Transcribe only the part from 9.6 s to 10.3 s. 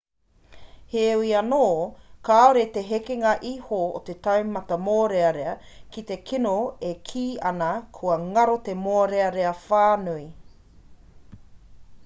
whānui